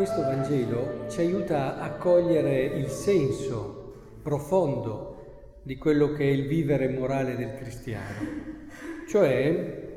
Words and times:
questo 0.00 0.22
Vangelo 0.22 1.04
ci 1.10 1.20
aiuta 1.20 1.78
a 1.78 1.90
cogliere 1.90 2.62
il 2.64 2.86
senso 2.86 3.92
profondo 4.22 5.58
di 5.62 5.76
quello 5.76 6.12
che 6.12 6.24
è 6.24 6.32
il 6.32 6.46
vivere 6.46 6.88
morale 6.88 7.36
del 7.36 7.52
cristiano, 7.52 8.26
cioè 9.06 9.88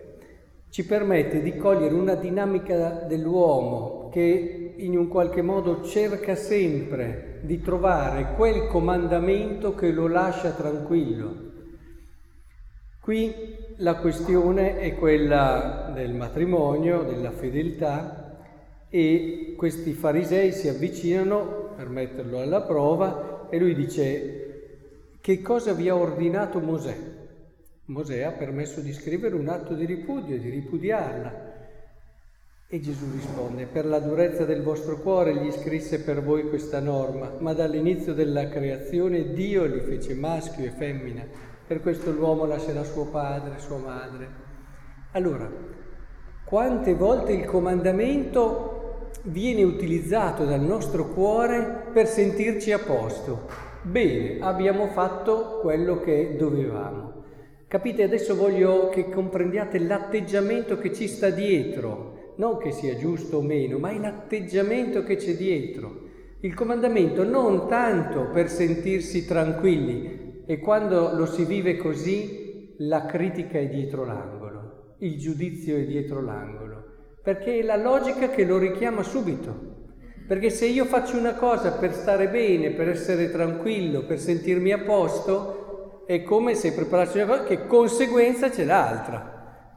ci 0.69 0.85
permette 0.85 1.41
di 1.41 1.55
cogliere 1.55 1.93
una 1.93 2.15
dinamica 2.15 3.05
dell'uomo 3.07 4.09
che 4.11 4.73
in 4.75 4.97
un 4.97 5.07
qualche 5.07 5.41
modo 5.41 5.81
cerca 5.83 6.35
sempre 6.35 7.39
di 7.43 7.61
trovare 7.61 8.33
quel 8.35 8.67
comandamento 8.67 9.73
che 9.73 9.89
lo 9.93 10.07
lascia 10.07 10.51
tranquillo. 10.51 11.51
Qui 12.99 13.33
la 13.77 13.95
questione 13.95 14.79
è 14.79 14.95
quella 14.95 15.93
del 15.95 16.13
matrimonio, 16.13 17.03
della 17.03 17.31
fedeltà, 17.31 18.22
e 18.95 19.55
questi 19.57 19.91
farisei 19.93 20.51
si 20.51 20.67
avvicinano 20.67 21.73
per 21.75 21.89
metterlo 21.89 22.39
alla 22.39 22.61
prova 22.61 23.47
e 23.49 23.57
lui 23.57 23.73
dice 23.73 25.15
che 25.19 25.41
cosa 25.41 25.73
vi 25.73 25.89
ha 25.89 25.95
ordinato 25.95 26.59
Mosè? 26.59 26.95
Mosè 27.85 28.21
ha 28.21 28.33
permesso 28.33 28.81
di 28.81 28.93
scrivere 28.93 29.33
un 29.33 29.47
atto 29.47 29.73
di 29.73 29.85
ripudio, 29.85 30.37
di 30.37 30.47
ripudiarla. 30.47 31.51
E 32.67 32.79
Gesù 32.79 33.05
risponde, 33.11 33.65
per 33.65 33.87
la 33.87 33.97
durezza 33.97 34.45
del 34.45 34.61
vostro 34.61 34.99
cuore 34.99 35.37
gli 35.37 35.49
scrisse 35.49 36.03
per 36.03 36.21
voi 36.21 36.47
questa 36.47 36.79
norma, 36.79 37.33
ma 37.39 37.53
dall'inizio 37.53 38.13
della 38.13 38.47
creazione 38.47 39.33
Dio 39.33 39.65
li 39.65 39.79
fece 39.79 40.13
maschio 40.13 40.65
e 40.65 40.69
femmina, 40.69 41.25
per 41.65 41.81
questo 41.81 42.11
l'uomo 42.11 42.45
lascerà 42.45 42.83
suo 42.83 43.07
padre, 43.07 43.57
sua 43.57 43.77
madre. 43.77 44.27
Allora, 45.13 45.49
quante 46.45 46.93
volte 46.93 47.31
il 47.31 47.45
comandamento 47.45 48.81
viene 49.23 49.63
utilizzato 49.63 50.43
dal 50.45 50.61
nostro 50.61 51.09
cuore 51.09 51.85
per 51.93 52.07
sentirci 52.07 52.71
a 52.71 52.79
posto. 52.79 53.47
Bene, 53.83 54.37
abbiamo 54.39 54.87
fatto 54.87 55.59
quello 55.61 55.99
che 55.99 56.35
dovevamo. 56.37 57.23
Capite, 57.67 58.03
adesso 58.03 58.35
voglio 58.35 58.89
che 58.89 59.09
comprendiate 59.09 59.79
l'atteggiamento 59.79 60.77
che 60.77 60.93
ci 60.93 61.07
sta 61.07 61.29
dietro, 61.29 62.33
non 62.37 62.57
che 62.57 62.71
sia 62.71 62.95
giusto 62.95 63.37
o 63.37 63.41
meno, 63.41 63.79
ma 63.79 63.89
è 63.89 63.97
l'atteggiamento 63.97 65.03
che 65.03 65.15
c'è 65.15 65.35
dietro. 65.35 66.01
Il 66.41 66.53
comandamento 66.53 67.23
non 67.23 67.67
tanto 67.67 68.29
per 68.31 68.49
sentirsi 68.49 69.25
tranquilli 69.25 70.43
e 70.45 70.59
quando 70.59 71.15
lo 71.15 71.25
si 71.25 71.45
vive 71.45 71.77
così 71.77 72.75
la 72.79 73.05
critica 73.05 73.57
è 73.59 73.67
dietro 73.67 74.05
l'angolo, 74.05 74.95
il 74.99 75.17
giudizio 75.17 75.77
è 75.77 75.85
dietro 75.85 76.21
l'angolo 76.21 76.92
perché 77.23 77.59
è 77.59 77.63
la 77.63 77.77
logica 77.77 78.27
che 78.27 78.43
lo 78.43 78.57
richiama 78.57 79.01
subito. 79.01 79.71
Perché 80.27 80.49
se 80.49 80.65
io 80.65 80.83
faccio 80.83 81.17
una 81.17 81.35
cosa 81.35 81.71
per 81.71 81.93
stare 81.93 82.27
bene, 82.27 82.71
per 82.71 82.89
essere 82.89 83.31
tranquillo, 83.31 84.03
per 84.03 84.19
sentirmi 84.19 84.71
a 84.71 84.79
posto, 84.79 86.03
è 86.05 86.21
come 86.23 86.53
se 86.53 86.73
preparassi 86.73 87.17
una 87.17 87.27
cosa 87.27 87.43
che 87.45 87.65
conseguenza 87.65 88.49
c'è 88.49 88.65
l'altra. 88.65 89.31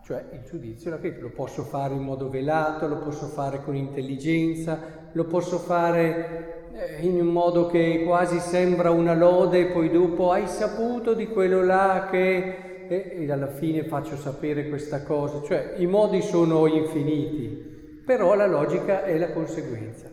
Cioè 0.04 0.24
il 0.32 0.42
giudizio 0.48 0.96
lo 1.20 1.30
posso 1.30 1.62
fare 1.62 1.94
in 1.94 2.02
modo 2.02 2.28
velato, 2.28 2.88
lo 2.88 2.98
posso 2.98 3.26
fare 3.26 3.62
con 3.62 3.74
intelligenza, 3.74 4.78
lo 5.12 5.24
posso 5.24 5.58
fare 5.58 6.68
eh, 6.72 7.06
in 7.06 7.20
un 7.20 7.28
modo 7.28 7.66
che 7.66 8.02
quasi 8.04 8.38
sembra 8.38 8.90
una 8.90 9.14
lode 9.14 9.60
e 9.60 9.72
poi 9.72 9.90
dopo 9.90 10.30
hai 10.30 10.46
saputo 10.46 11.14
di 11.14 11.26
quello 11.28 11.62
là 11.64 12.08
che 12.08 12.65
e, 12.88 13.24
e 13.24 13.30
alla 13.30 13.50
fine 13.50 13.84
faccio 13.84 14.16
sapere 14.16 14.68
questa 14.68 15.02
cosa, 15.02 15.42
cioè 15.42 15.74
i 15.78 15.86
modi 15.86 16.22
sono 16.22 16.66
infiniti, 16.66 18.02
però 18.04 18.34
la 18.34 18.46
logica 18.46 19.04
è 19.04 19.16
la 19.18 19.32
conseguenza. 19.32 20.10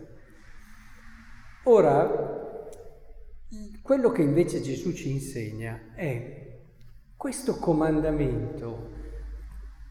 Ora, 1.65 2.41
quello 3.81 4.11
che 4.11 4.21
invece 4.21 4.61
Gesù 4.61 4.93
ci 4.93 5.11
insegna 5.11 5.93
è 5.95 6.41
questo 7.15 7.57
comandamento, 7.57 8.91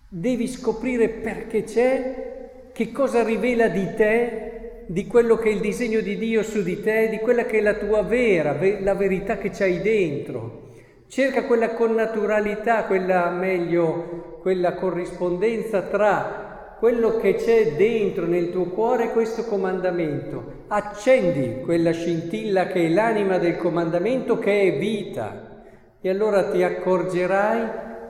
devi 0.08 0.46
scoprire 0.48 1.08
perché 1.08 1.62
c'è, 1.62 2.70
che 2.72 2.92
cosa 2.92 3.22
rivela 3.22 3.68
di 3.68 3.94
te, 3.94 4.84
di 4.86 5.06
quello 5.06 5.36
che 5.36 5.48
è 5.48 5.52
il 5.52 5.60
disegno 5.60 6.00
di 6.00 6.18
Dio 6.18 6.42
su 6.42 6.62
di 6.62 6.80
te, 6.80 7.08
di 7.08 7.18
quella 7.18 7.46
che 7.46 7.58
è 7.58 7.62
la 7.62 7.74
tua 7.74 8.02
vera, 8.02 8.58
la 8.80 8.94
verità 8.94 9.38
che 9.38 9.50
c'hai 9.50 9.80
dentro. 9.80 10.61
Cerca 11.12 11.44
quella 11.44 11.74
connaturalità, 11.74 12.84
quella 12.84 13.28
meglio, 13.28 14.38
quella 14.40 14.72
corrispondenza 14.72 15.82
tra 15.82 16.76
quello 16.78 17.18
che 17.18 17.34
c'è 17.34 17.74
dentro 17.76 18.24
nel 18.24 18.50
tuo 18.50 18.70
cuore 18.70 19.04
e 19.04 19.12
questo 19.12 19.44
comandamento. 19.44 20.64
Accendi 20.68 21.60
quella 21.60 21.90
scintilla 21.90 22.66
che 22.68 22.86
è 22.86 22.88
l'anima 22.88 23.36
del 23.36 23.58
comandamento, 23.58 24.38
che 24.38 24.62
è 24.62 24.78
vita. 24.78 25.64
E 26.00 26.08
allora 26.08 26.44
ti 26.44 26.62
accorgerai 26.62 27.68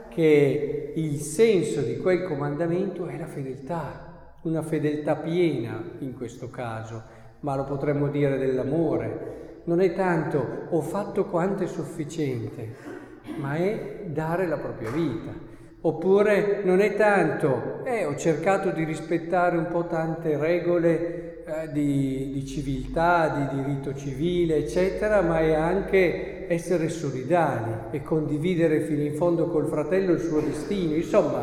che 0.09 0.93
il 0.95 1.17
senso 1.17 1.81
di 1.81 1.97
quel 1.97 2.23
comandamento 2.23 3.07
è 3.07 3.19
la 3.19 3.27
fedeltà, 3.27 4.37
una 4.43 4.63
fedeltà 4.63 5.17
piena 5.17 5.83
in 5.99 6.15
questo 6.17 6.51
caso, 6.51 7.03
ma 7.41 7.57
lo 7.57 7.65
potremmo 7.65 8.07
dire 8.07 8.39
dell'amore. 8.39 9.41
Non 9.65 9.81
è 9.81 9.93
tanto 9.93 10.67
ho 10.71 10.81
fatto 10.81 11.27
quanto 11.27 11.63
è 11.63 11.67
sufficiente, 11.67 12.92
ma 13.37 13.57
è 13.57 14.03
dare 14.07 14.47
la 14.47 14.57
propria 14.57 14.91
vita. 14.91 15.51
Oppure 15.85 16.61
non 16.63 16.81
è 16.81 16.95
tanto, 16.95 17.85
eh, 17.85 18.05
ho 18.05 18.15
cercato 18.17 18.71
di 18.71 18.85
rispettare 18.85 19.57
un 19.57 19.67
po' 19.67 19.87
tante 19.87 20.37
regole 20.37 21.43
eh, 21.45 21.73
di, 21.73 22.31
di 22.33 22.47
civiltà, 22.47 23.51
di 23.51 23.63
diritto 23.63 23.93
civile, 23.95 24.59
eccetera, 24.59 25.23
ma 25.23 25.41
è 25.41 25.55
anche 25.55 26.47
essere 26.47 26.89
solidali 26.89 27.73
e 27.91 28.03
condividere 28.03 28.83
fino 28.83 29.03
in 29.03 29.15
fondo 29.15 29.49
col 29.49 29.67
fratello 29.67 30.13
il 30.13 30.21
suo 30.21 30.41
destino. 30.41 30.95
Insomma, 30.95 31.41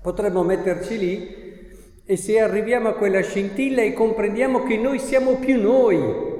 potremmo 0.00 0.42
metterci 0.42 0.98
lì 0.98 1.40
e 2.06 2.16
se 2.16 2.40
arriviamo 2.40 2.88
a 2.88 2.94
quella 2.94 3.20
scintilla 3.20 3.82
e 3.82 3.92
comprendiamo 3.92 4.62
che 4.62 4.78
noi 4.78 4.98
siamo 4.98 5.34
più 5.34 5.60
noi, 5.60 5.98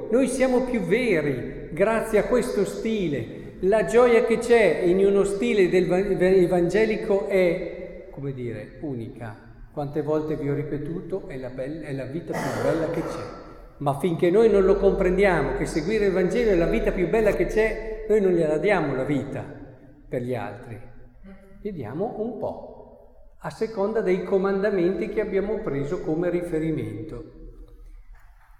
noi 0.09 0.27
siamo 0.27 0.61
più 0.61 0.79
veri, 0.79 1.69
grazie 1.71 2.17
a 2.17 2.23
questo 2.23 2.65
stile, 2.65 3.42
la 3.63 3.85
gioia 3.85 4.25
che 4.25 4.39
c'è 4.39 4.81
in 4.83 5.05
uno 5.05 5.23
stile 5.23 5.69
del 5.69 5.89
evangelico 6.19 7.27
è, 7.27 8.07
come 8.09 8.33
dire, 8.33 8.77
unica. 8.81 9.51
Quante 9.71 10.01
volte 10.01 10.35
vi 10.35 10.49
ho 10.49 10.53
ripetuto, 10.53 11.27
è 11.27 11.37
la, 11.37 11.49
bella, 11.49 11.87
è 11.87 11.93
la 11.93 12.05
vita 12.05 12.33
più 12.33 12.61
bella 12.61 12.89
che 12.89 13.01
c'è. 13.01 13.41
Ma 13.77 13.97
finché 13.99 14.29
noi 14.29 14.49
non 14.49 14.63
lo 14.63 14.75
comprendiamo, 14.75 15.53
che 15.53 15.65
seguire 15.65 16.07
il 16.07 16.11
Vangelo 16.11 16.51
è 16.51 16.55
la 16.55 16.67
vita 16.67 16.91
più 16.91 17.09
bella 17.09 17.31
che 17.31 17.45
c'è, 17.45 18.05
noi 18.07 18.21
non 18.21 18.33
gliela 18.33 18.57
diamo 18.57 18.95
la 18.95 19.03
vita 19.03 19.43
per 20.07 20.21
gli 20.21 20.35
altri, 20.35 20.79
gli 21.61 21.71
diamo 21.71 22.15
un 22.17 22.37
po', 22.37 23.35
a 23.39 23.49
seconda 23.49 24.01
dei 24.01 24.23
comandamenti 24.23 25.09
che 25.09 25.21
abbiamo 25.21 25.59
preso 25.59 26.01
come 26.01 26.29
riferimento. 26.29 27.42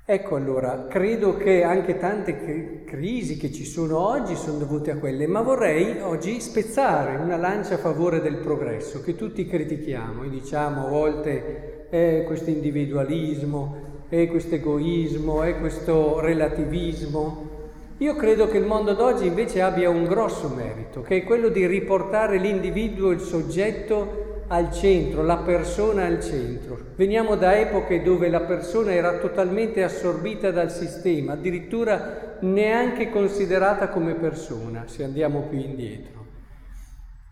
Ecco 0.06 0.36
allora, 0.36 0.88
credo 0.90 1.38
che 1.38 1.64
anche 1.64 1.98
tante 1.98 2.84
crisi 2.84 3.38
che 3.38 3.54
ci 3.54 3.64
sono 3.64 4.06
oggi 4.06 4.36
sono 4.36 4.58
dovute 4.58 4.92
a 4.92 4.98
quelle, 4.98 5.28
ma 5.28 5.40
vorrei 5.42 6.02
oggi 6.02 6.42
spezzare 6.42 7.16
una 7.16 7.38
lancia 7.38 7.76
a 7.76 7.78
favore 7.78 8.20
del 8.20 8.36
progresso 8.36 9.02
che 9.02 9.16
tutti 9.16 9.48
critichiamo 9.48 10.24
e 10.24 10.30
diciamo 10.30 10.88
a 10.88 10.90
volte 10.90 11.88
è 11.90 12.26
questo 12.26 12.50
individualismo, 12.50 13.76
è 14.10 14.28
questo 14.28 14.56
egoismo, 14.56 15.42
è 15.42 15.58
questo 15.58 16.20
relativismo. 16.20 17.52
Io 18.00 18.14
credo 18.18 18.50
che 18.50 18.58
il 18.58 18.66
mondo 18.66 18.96
d'oggi 18.96 19.28
invece 19.28 19.62
abbia 19.62 19.90
un 19.90 20.04
grosso 20.04 20.50
merito, 20.50 21.02
che 21.02 21.16
è 21.16 21.24
quello 21.24 21.48
di 21.48 21.66
riportare 21.66 22.40
l'individuo, 22.40 23.12
il 23.12 23.22
soggetto 23.22 24.33
al 24.48 24.72
centro, 24.72 25.24
la 25.24 25.38
persona 25.38 26.06
al 26.06 26.22
centro. 26.22 26.78
Veniamo 26.96 27.36
da 27.36 27.58
epoche 27.58 28.02
dove 28.02 28.30
la 28.30 28.42
persona 28.42 28.94
era 28.94 29.18
totalmente 29.18 29.84
assorbita 29.84 30.52
dal 30.52 30.72
sistema, 30.72 31.34
addirittura 31.34 32.38
neanche 32.42 33.10
considerata 33.10 33.90
come 33.90 34.16
persona, 34.16 34.84
se 34.88 35.04
andiamo 35.04 35.42
più 35.50 35.60
indietro. 35.60 36.22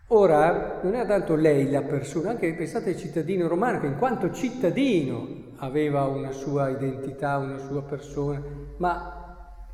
Ora 0.08 0.80
non 0.82 0.94
è 0.94 1.06
tanto 1.06 1.34
lei 1.34 1.70
la 1.70 1.82
persona, 1.82 2.30
anche 2.30 2.52
pensate 2.52 2.90
al 2.90 2.98
cittadino 2.98 3.48
romano 3.48 3.80
che 3.80 3.86
in 3.86 3.96
quanto 3.96 4.30
cittadino 4.30 5.26
aveva 5.56 6.04
una 6.04 6.32
sua 6.32 6.68
identità, 6.68 7.38
una 7.38 7.58
sua 7.58 7.82
persona, 7.82 8.42
ma 8.76 9.16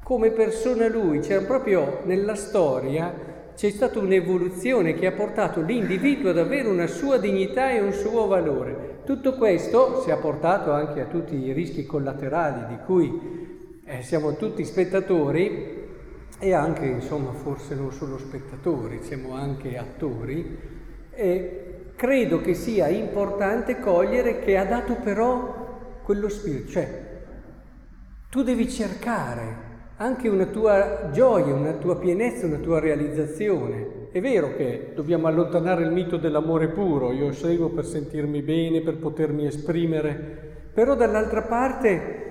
come 0.05 0.31
persona 0.31 0.87
lui, 0.89 1.19
c'era 1.21 1.45
proprio 1.45 2.03
nella 2.05 2.35
storia 2.35 3.28
c'è 3.59 3.71
stata 3.71 3.99
un'evoluzione 3.99 4.95
che 4.95 5.09
ha 5.09 5.11
portato 5.11 5.61
l'individuo 5.61 6.31
ad 6.31 6.39
avere 6.39 6.69
una 6.69 6.87
sua 6.87 7.19
dignità 7.19 7.73
e 7.73 7.81
un 7.81 7.93
suo 7.93 8.29
valore. 8.29 9.01
Tutto 9.05 9.35
questo 9.35 10.01
si 10.01 10.11
è 10.11 10.17
portato 10.17 10.71
anche 10.71 11.01
a 11.01 11.07
tutti 11.07 11.35
i 11.35 11.51
rischi 11.53 11.85
collaterali 11.85 12.69
di 12.69 12.79
cui 12.87 13.81
eh, 13.85 14.03
siamo 14.03 14.37
tutti 14.37 14.65
spettatori 14.65 15.87
e 16.39 16.53
anche, 16.53 16.87
insomma, 16.87 17.33
forse 17.33 17.75
non 17.75 17.91
solo 17.91 18.17
spettatori, 18.17 19.01
siamo 19.03 19.35
anche 19.35 19.77
attori. 19.77 20.59
E 21.11 21.65
credo 21.97 22.41
che 22.41 22.55
sia 22.55 22.87
importante 22.87 23.81
cogliere 23.81 24.39
che 24.39 24.57
ha 24.57 24.67
dato 24.67 24.95
però 25.03 25.81
quello 26.05 26.29
spirito, 26.29 26.71
cioè 26.71 27.07
tu 28.31 28.45
devi 28.45 28.69
cercare 28.69 29.68
anche 30.01 30.29
una 30.29 30.47
tua 30.47 31.11
gioia, 31.11 31.53
una 31.55 31.73
tua 31.73 31.97
pienezza, 31.97 32.47
una 32.47 32.59
tua 32.59 32.79
realizzazione. 32.79 34.07
È 34.13 34.21
vero 34.21 34.55
che 34.57 34.93
dobbiamo 34.95 35.27
allontanare 35.27 35.83
il 35.83 35.91
mito 35.91 36.17
dell'amore 36.17 36.69
puro, 36.69 37.13
io 37.13 37.33
seguo 37.33 37.71
per 37.71 37.85
sentirmi 37.85 38.41
bene, 38.43 38.81
per 38.81 38.97
potermi 38.99 39.47
esprimere, 39.47 40.47
però 40.73 40.95
dall'altra 40.95 41.43
parte 41.43 42.27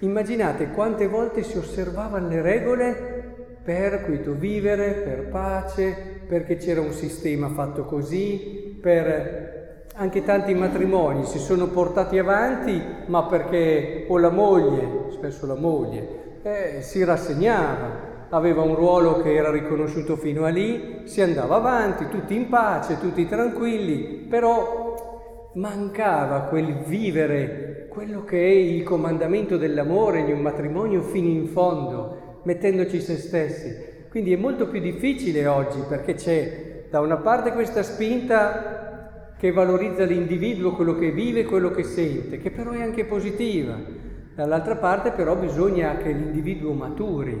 immaginate 0.00 0.72
quante 0.72 1.08
volte 1.08 1.42
si 1.42 1.56
osservavano 1.56 2.28
le 2.28 2.42
regole 2.42 3.24
per 3.62 4.04
quito 4.04 4.32
vivere, 4.32 4.92
per 4.92 5.28
pace, 5.28 5.96
perché 6.28 6.56
c'era 6.58 6.82
un 6.82 6.92
sistema 6.92 7.48
fatto 7.48 7.84
così, 7.84 8.78
per 8.78 9.86
anche 9.94 10.22
tanti 10.22 10.52
matrimoni 10.52 11.24
si 11.24 11.38
sono 11.38 11.68
portati 11.68 12.18
avanti, 12.18 12.78
ma 13.06 13.24
perché 13.24 14.04
o 14.06 14.18
la 14.18 14.28
moglie, 14.28 15.10
spesso 15.12 15.46
la 15.46 15.54
moglie, 15.54 16.25
eh, 16.46 16.80
si 16.80 17.02
rassegnava, 17.02 18.28
aveva 18.28 18.62
un 18.62 18.76
ruolo 18.76 19.20
che 19.20 19.34
era 19.34 19.50
riconosciuto 19.50 20.14
fino 20.14 20.44
a 20.44 20.48
lì, 20.48 21.00
si 21.02 21.20
andava 21.20 21.56
avanti, 21.56 22.08
tutti 22.08 22.36
in 22.36 22.48
pace, 22.48 23.00
tutti 23.00 23.26
tranquilli, 23.26 24.26
però 24.28 25.50
mancava 25.54 26.42
quel 26.42 26.84
vivere, 26.84 27.88
quello 27.88 28.24
che 28.24 28.38
è 28.38 28.50
il 28.50 28.84
comandamento 28.84 29.56
dell'amore 29.56 30.20
in 30.20 30.32
un 30.32 30.40
matrimonio 30.40 31.00
fino 31.02 31.28
in 31.28 31.48
fondo, 31.48 32.40
mettendoci 32.44 33.00
se 33.00 33.16
stessi. 33.16 33.94
Quindi 34.08 34.32
è 34.32 34.36
molto 34.36 34.68
più 34.68 34.80
difficile 34.80 35.46
oggi 35.46 35.80
perché 35.88 36.14
c'è 36.14 36.84
da 36.90 37.00
una 37.00 37.16
parte 37.16 37.50
questa 37.50 37.82
spinta 37.82 39.34
che 39.36 39.50
valorizza 39.50 40.04
l'individuo, 40.04 40.76
quello 40.76 40.94
che 40.94 41.10
vive, 41.10 41.44
quello 41.44 41.70
che 41.72 41.82
sente, 41.82 42.38
che 42.38 42.52
però 42.52 42.70
è 42.70 42.82
anche 42.82 43.04
positiva. 43.04 44.05
Dall'altra 44.36 44.76
parte 44.76 45.12
però 45.12 45.34
bisogna 45.34 45.96
che 45.96 46.12
l'individuo 46.12 46.74
maturi 46.74 47.34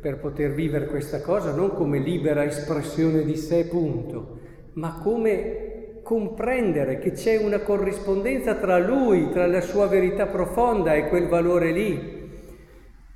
per 0.00 0.16
poter 0.16 0.52
vivere 0.52 0.86
questa 0.86 1.20
cosa 1.20 1.54
non 1.54 1.74
come 1.74 1.98
libera 1.98 2.46
espressione 2.46 3.24
di 3.24 3.36
sé, 3.36 3.66
punto, 3.66 4.38
ma 4.72 5.00
come 5.02 6.00
comprendere 6.02 6.98
che 6.98 7.12
c'è 7.12 7.36
una 7.36 7.58
corrispondenza 7.58 8.54
tra 8.54 8.78
lui, 8.78 9.28
tra 9.28 9.46
la 9.46 9.60
sua 9.60 9.86
verità 9.86 10.28
profonda 10.28 10.94
e 10.94 11.08
quel 11.08 11.28
valore 11.28 11.72
lì. 11.72 12.19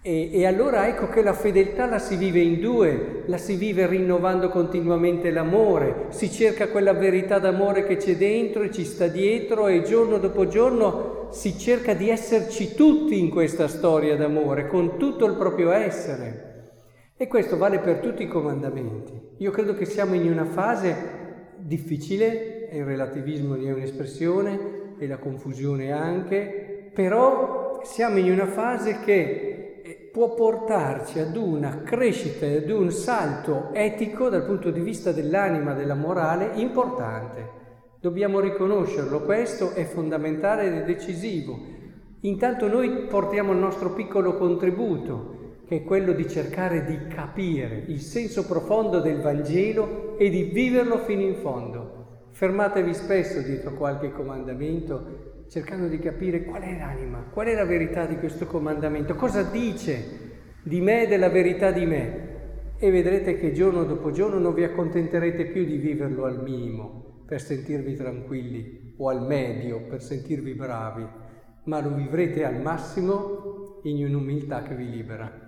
E, 0.07 0.29
e, 0.31 0.45
allora 0.45 0.87
ecco 0.87 1.09
che 1.09 1.23
la 1.23 1.33
fedeltà 1.33 1.87
la 1.87 1.99
si 1.99 2.17
vive 2.17 2.39
in 2.41 2.61
due, 2.61 3.23
la 3.25 3.39
si 3.39 3.57
vive 3.57 3.87
rinnovando 3.87 4.51
continuamente 4.51 5.31
l'amore, 5.31 6.09
si 6.11 6.31
cerca 6.31 6.69
quella 6.69 6.93
verità 6.93 7.39
d'amore 7.39 7.87
che 7.87 7.97
c'è 7.97 8.15
dentro 8.15 8.65
e 8.65 8.71
ci 8.71 8.85
sta 8.85 9.07
dietro 9.07 9.67
e 9.67 9.83
giorno 9.83 10.19
dopo 10.19 10.47
giorno 10.47 11.29
si 11.31 11.57
cerca 11.57 11.95
di 11.95 12.11
esserci 12.11 12.75
tutti 12.75 13.19
in 13.19 13.31
questa 13.31 13.67
storia 13.67 14.15
d'amore, 14.15 14.67
con 14.67 14.99
tutto 14.99 15.25
il 15.25 15.37
proprio 15.37 15.71
essere. 15.71 16.73
E 17.17 17.27
questo 17.27 17.57
vale 17.57 17.79
per 17.79 18.01
tutti 18.01 18.25
i 18.25 18.29
comandamenti. 18.29 19.19
Io 19.39 19.51
credo 19.53 19.73
che 19.73 19.87
siamo 19.87 20.13
in 20.13 20.31
una 20.31 20.45
fase 20.45 20.97
difficile, 21.57 22.69
e 22.69 22.77
il 22.77 22.85
relativismo 22.85 23.55
è 23.55 23.73
un'espressione, 23.73 24.97
e 24.99 25.07
la 25.07 25.17
confusione 25.17 25.93
anche, 25.93 26.91
però 26.93 27.81
siamo 27.85 28.19
in 28.19 28.31
una 28.31 28.47
fase 28.47 28.99
che 29.03 29.54
può 30.15 30.33
portarci 30.33 31.19
ad 31.19 31.35
una 31.35 31.83
crescita, 31.83 32.47
ad 32.47 32.71
un 32.71 32.93
salto 32.93 33.71
etico 33.73 34.29
dal 34.29 34.45
punto 34.45 34.71
di 34.71 34.79
vista 34.79 35.11
dell'anima, 35.11 35.73
della 35.75 35.97
morale, 35.97 36.53
importante. 36.55 37.49
Dobbiamo 37.99 38.39
riconoscerlo, 38.39 39.23
questo 39.23 39.73
è 39.73 39.83
fondamentale 39.83 40.67
ed 40.67 40.75
è 40.75 40.85
decisivo. 40.85 41.59
Intanto 42.21 42.69
noi 42.69 43.07
portiamo 43.09 43.51
il 43.51 43.59
nostro 43.59 43.93
piccolo 43.93 44.37
contributo, 44.37 45.63
che 45.67 45.79
è 45.79 45.83
quello 45.83 46.13
di 46.13 46.29
cercare 46.29 46.85
di 46.85 47.09
capire 47.09 47.83
il 47.89 47.99
senso 47.99 48.47
profondo 48.47 49.01
del 49.01 49.21
Vangelo 49.21 50.17
e 50.17 50.31
di 50.31 50.45
viverlo 50.45 50.99
fino 50.99 51.23
in 51.23 51.35
fondo. 51.35 52.29
Fermatevi 52.31 52.95
spesso 52.95 53.41
dietro 53.41 53.75
qualche 53.75 54.13
comandamento 54.13 55.34
cercando 55.49 55.89
di 55.89 55.99
capire 55.99 56.45
qual 56.45 56.63
è 56.63 56.77
l'anima, 56.77 57.29
qual 57.31 57.47
è 57.47 57.55
la 57.55 57.65
verità 57.65 58.07
di 58.07 58.17
questo 58.17 58.47
comandamento, 58.47 59.15
cosa 59.15 59.43
dice 59.43 60.23
di 60.63 60.81
me 60.81 61.07
della 61.07 61.29
verità 61.29 61.71
di 61.71 61.87
me. 61.87 62.33
E 62.77 62.91
vedrete 62.91 63.39
che 63.39 63.53
giorno 63.53 63.85
dopo 63.85 64.11
giorno 64.11 64.39
non 64.39 64.53
vi 64.53 64.65
accontenterete 64.65 65.47
più 65.47 65.65
di 65.65 65.77
viverlo 65.77 66.25
al 66.25 66.43
minimo 66.43 67.23
per 67.27 67.41
sentirvi 67.41 67.95
tranquilli 67.95 68.95
o 68.99 69.09
al 69.09 69.25
medio 69.27 69.87
per 69.87 70.03
sentirvi 70.03 70.55
bravi, 70.55 71.07
ma 71.65 71.81
lo 71.81 71.95
vivrete 71.95 72.45
al 72.45 72.61
massimo 72.61 73.81
in 73.85 74.05
un'umiltà 74.05 74.63
che 74.63 74.75
vi 74.75 74.91
libera. 74.91 75.45